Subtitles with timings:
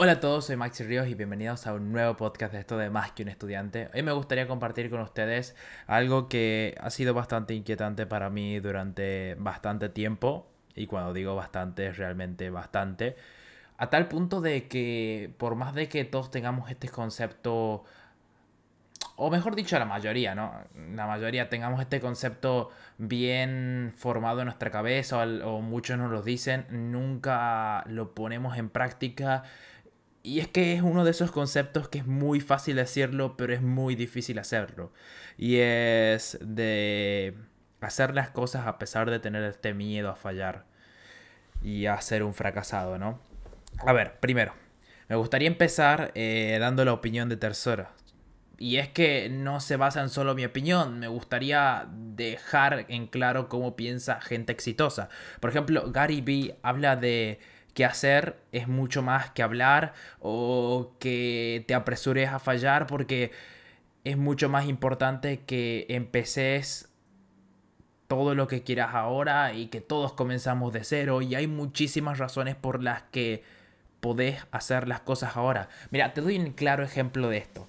[0.00, 2.88] Hola a todos, soy Maxi Ríos y bienvenidos a un nuevo podcast de esto de
[2.88, 3.90] Más que un estudiante.
[3.92, 5.56] Hoy me gustaría compartir con ustedes
[5.88, 10.46] algo que ha sido bastante inquietante para mí durante bastante tiempo.
[10.76, 13.16] Y cuando digo bastante, es realmente bastante.
[13.76, 17.82] A tal punto de que por más de que todos tengamos este concepto,
[19.16, 20.52] o mejor dicho, la mayoría, ¿no?
[20.94, 26.22] La mayoría tengamos este concepto bien formado en nuestra cabeza, o, o muchos nos lo
[26.22, 29.42] dicen, nunca lo ponemos en práctica
[30.22, 33.62] y es que es uno de esos conceptos que es muy fácil decirlo, pero es
[33.62, 34.92] muy difícil hacerlo.
[35.36, 37.34] Y es de
[37.80, 40.64] hacer las cosas a pesar de tener este miedo a fallar
[41.62, 43.20] y a ser un fracasado, ¿no?
[43.78, 44.52] A ver, primero,
[45.08, 47.92] me gustaría empezar eh, dando la opinión de tercera.
[48.58, 53.48] Y es que no se basa en solo mi opinión, me gustaría dejar en claro
[53.48, 55.08] cómo piensa gente exitosa.
[55.38, 57.38] Por ejemplo, Gary Vee habla de
[57.78, 63.30] que hacer es mucho más que hablar o que te apresures a fallar porque
[64.02, 66.88] es mucho más importante que empeces
[68.08, 72.56] todo lo que quieras ahora y que todos comenzamos de cero y hay muchísimas razones
[72.56, 73.44] por las que
[74.00, 75.68] podés hacer las cosas ahora.
[75.92, 77.68] Mira, te doy un claro ejemplo de esto.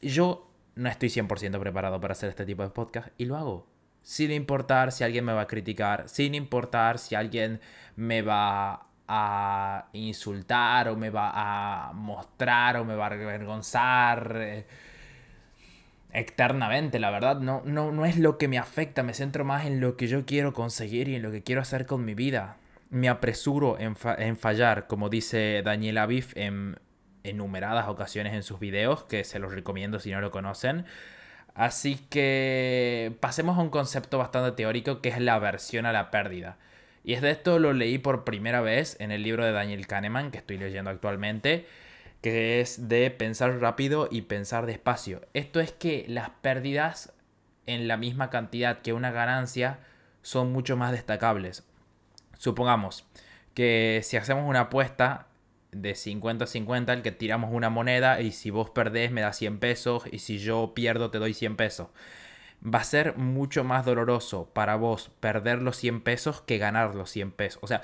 [0.00, 3.66] Yo no estoy 100% preparado para hacer este tipo de podcast y lo hago.
[4.02, 7.60] Sin importar si alguien me va a criticar, sin importar si alguien
[7.96, 14.66] me va a insultar o me va a mostrar o me va a avergonzar eh,
[16.12, 17.40] eternamente, la verdad.
[17.40, 20.24] No, no, no es lo que me afecta, me centro más en lo que yo
[20.24, 22.56] quiero conseguir y en lo que quiero hacer con mi vida.
[22.88, 26.78] Me apresuro en, fallar, como dice Daniel Aviv en
[27.22, 30.86] enumeradas ocasiones en sus videos, que se los recomiendo si no lo conocen.
[31.54, 36.56] Así que pasemos a un concepto bastante teórico que es la aversión a la pérdida.
[37.04, 40.30] Y es de esto lo leí por primera vez en el libro de Daniel Kahneman,
[40.30, 41.66] que estoy leyendo actualmente,
[42.20, 45.22] que es de pensar rápido y pensar despacio.
[45.34, 47.12] Esto es que las pérdidas
[47.66, 49.80] en la misma cantidad que una ganancia
[50.22, 51.64] son mucho más destacables.
[52.38, 53.04] Supongamos
[53.54, 55.26] que si hacemos una apuesta
[55.72, 60.04] de 50-50, el que tiramos una moneda y si vos perdés me da 100 pesos
[60.10, 61.88] y si yo pierdo te doy 100 pesos
[62.62, 67.10] va a ser mucho más doloroso para vos perder los 100 pesos que ganar los
[67.10, 67.58] 100 pesos.
[67.62, 67.82] O sea,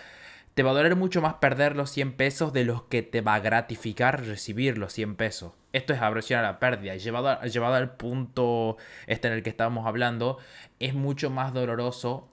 [0.54, 3.34] te va a doler mucho más perder los 100 pesos de los que te va
[3.34, 5.52] a gratificar recibir los 100 pesos.
[5.72, 6.96] Esto es aversión a la pérdida.
[6.96, 10.38] Y llevado, llevado al punto este en el que estábamos hablando,
[10.80, 12.28] es mucho más doloroso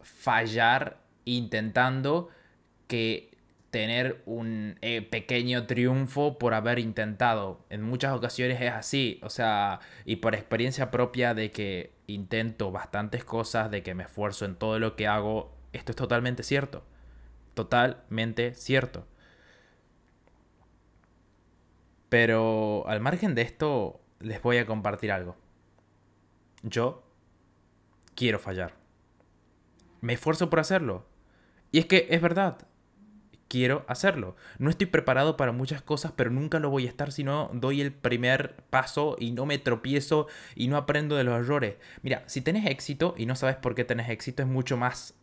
[0.00, 2.30] fallar intentando
[2.86, 3.37] que
[3.70, 7.64] tener un eh, pequeño triunfo por haber intentado.
[7.70, 13.24] En muchas ocasiones es así, o sea, y por experiencia propia de que intento bastantes
[13.24, 16.84] cosas, de que me esfuerzo en todo lo que hago, esto es totalmente cierto.
[17.54, 19.06] Totalmente cierto.
[22.08, 25.36] Pero al margen de esto, les voy a compartir algo.
[26.62, 27.02] Yo
[28.14, 28.74] quiero fallar.
[30.00, 31.06] Me esfuerzo por hacerlo.
[31.70, 32.67] Y es que es verdad,
[33.48, 34.36] quiero hacerlo.
[34.58, 37.80] No estoy preparado para muchas cosas, pero nunca lo voy a estar si no doy
[37.80, 41.76] el primer paso y no me tropiezo y no aprendo de los errores.
[42.02, 45.14] Mira, si tenés éxito y no sabes por qué tenés éxito, es mucho más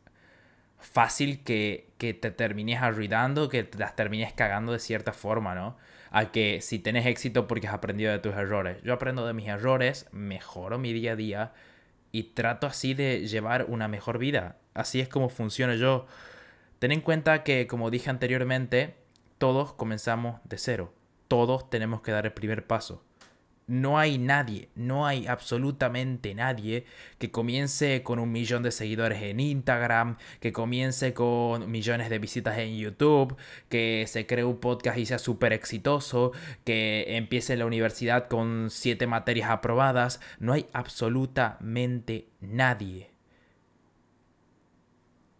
[0.79, 5.77] fácil que, que te termines arruinando, que te las termines cagando de cierta forma, ¿no?
[6.11, 8.77] A que si tenés éxito porque has aprendido de tus errores.
[8.83, 11.53] Yo aprendo de mis errores, mejoro mi día a día
[12.11, 14.57] y trato así de llevar una mejor vida.
[14.73, 16.07] Así es como funciona yo.
[16.79, 18.95] Ten en cuenta que, como dije anteriormente,
[19.37, 20.93] todos comenzamos de cero.
[21.27, 23.03] Todos tenemos que dar el primer paso.
[23.67, 26.85] No hay nadie, no hay absolutamente nadie
[27.17, 32.59] que comience con un millón de seguidores en Instagram, que comience con millones de visitas
[32.59, 33.35] en YouTube,
[33.67, 36.31] que se cree un podcast y sea súper exitoso,
[36.63, 40.21] que empiece la universidad con siete materias aprobadas.
[40.39, 43.09] No hay absolutamente nadie.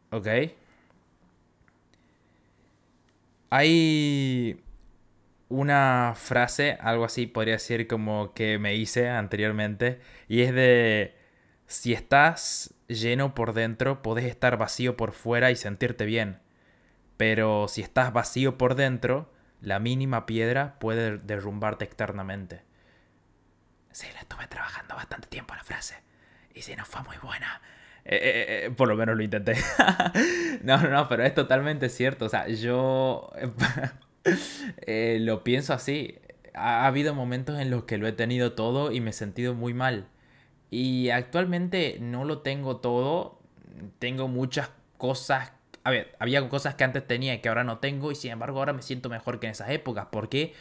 [0.09, 0.27] ¿Ok?
[3.49, 4.63] Hay
[5.49, 11.15] una frase, algo así podría decir como que me hice anteriormente, y es de,
[11.67, 16.39] si estás lleno por dentro, podés estar vacío por fuera y sentirte bien,
[17.17, 19.31] pero si estás vacío por dentro,
[19.61, 22.63] la mínima piedra puede derrumbarte externamente.
[23.91, 25.95] Sí, la estuve trabajando bastante tiempo la frase,
[26.53, 27.61] y si no fue muy buena,
[28.07, 29.55] eh, eh, eh, por lo menos lo intenté.
[30.63, 32.25] no, no, pero es totalmente cierto.
[32.25, 33.31] O sea, yo
[34.87, 36.19] lo pienso así.
[36.53, 39.73] Ha, habido momentos en los que lo he tenido todo y me he sentido muy
[39.73, 40.07] mal.
[40.69, 43.39] Y actualmente no lo tengo todo.
[43.99, 45.51] Tengo muchas cosas
[45.83, 48.57] a ver, había cosas que antes tenía y que ahora no tengo y sin embargo
[48.57, 50.07] ahora me siento mejor que en esas épocas.
[50.07, 50.47] ¿Por qué?
[50.47, 50.55] Porque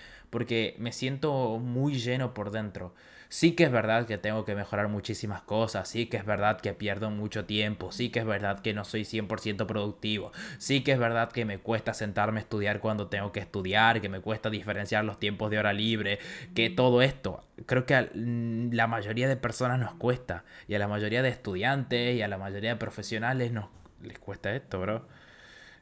[0.79, 2.95] me siento muy lleno por dentro.
[3.29, 6.73] Sí que es verdad que tengo que mejorar muchísimas cosas, sí que es verdad que
[6.73, 10.99] pierdo mucho tiempo, sí que es verdad que no soy 100% productivo, sí que es
[11.01, 15.05] verdad que me cuesta sentarme a estudiar cuando tengo que estudiar, que me cuesta diferenciar
[15.05, 16.21] los tiempos de hora libre,
[16.55, 20.87] que todo esto, creo que a la mayoría de personas nos cuesta, y a la
[20.87, 23.67] mayoría de estudiantes y a la mayoría de profesionales nos
[24.01, 25.09] les cuesta esto, bro.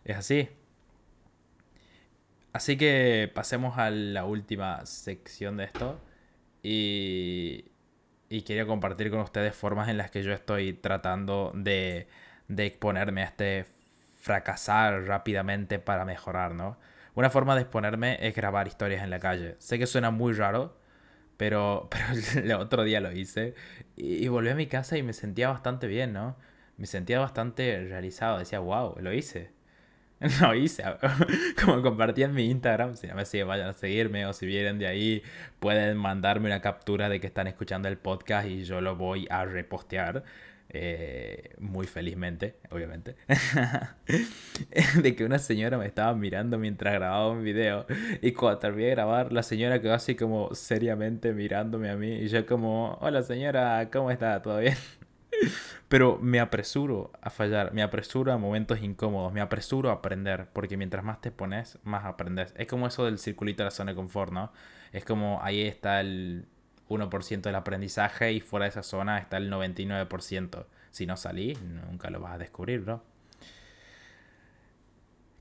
[0.05, 0.49] Es así.
[2.53, 6.01] Así que pasemos a la última sección de esto.
[6.63, 7.73] Y,
[8.29, 12.09] y quería compartir con ustedes formas en las que yo estoy tratando de,
[12.49, 13.67] de exponerme a este
[14.21, 16.79] fracasar rápidamente para mejorar, ¿no?
[17.15, 19.57] Una forma de exponerme es grabar historias en la calle.
[19.59, 20.79] Sé que suena muy raro,
[21.37, 22.07] pero, pero
[22.45, 23.55] el otro día lo hice
[23.97, 26.37] y, y volví a mi casa y me sentía bastante bien, ¿no?
[26.77, 28.39] Me sentía bastante realizado.
[28.39, 29.51] Decía, wow, lo hice.
[30.41, 30.85] Lo hice.
[31.65, 34.79] Como compartí en mi Instagram, si no me siguen, vayan a seguirme o si vienen
[34.79, 35.23] de ahí,
[35.59, 39.45] pueden mandarme una captura de que están escuchando el podcast y yo lo voy a
[39.45, 40.25] repostear.
[40.75, 43.17] Eh, muy felizmente, obviamente,
[45.03, 47.85] de que una señora me estaba mirando mientras grababa un video
[48.23, 52.29] y cuando terminé de grabar, la señora quedó así como seriamente mirándome a mí y
[52.29, 54.41] yo como, hola señora, ¿cómo está?
[54.41, 54.77] ¿Todo bien?
[55.89, 60.77] Pero me apresuro a fallar, me apresuro a momentos incómodos, me apresuro a aprender, porque
[60.77, 62.55] mientras más te pones, más aprendes.
[62.57, 64.53] Es como eso del circulito de la zona de confort, ¿no?
[64.93, 66.47] Es como ahí está el
[66.89, 70.65] 1% del aprendizaje y fuera de esa zona está el 99%.
[70.91, 73.03] Si no salís, nunca lo vas a descubrir, bro.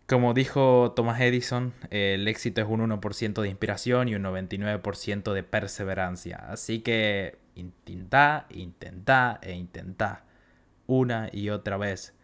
[0.08, 5.44] Como dijo Thomas Edison, el éxito es un 1% de inspiración y un 99% de
[5.44, 6.36] perseverancia.
[6.50, 10.26] Así que intenta, intenta e intenta
[10.88, 12.16] una y otra vez.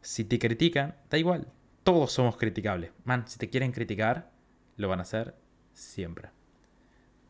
[0.00, 1.48] Si te critican, da igual.
[1.82, 2.92] Todos somos criticables.
[3.04, 4.30] Man, si te quieren criticar,
[4.76, 5.34] lo van a hacer
[5.72, 6.30] siempre.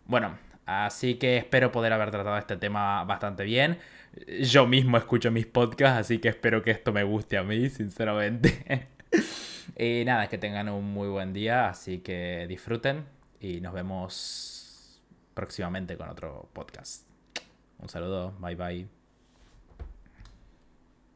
[0.06, 3.78] Bueno, así que espero poder haber tratado este tema bastante bien.
[4.40, 8.88] Yo mismo escucho mis podcasts, así que espero que esto me guste a mí, sinceramente.
[9.76, 13.04] y nada, que tengan un muy buen día, así que disfruten
[13.40, 15.02] y nos vemos
[15.34, 17.05] próximamente con otro podcast.
[17.78, 18.95] Un saludo, bye bye.